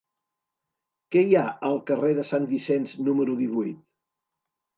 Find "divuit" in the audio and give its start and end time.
3.45-3.79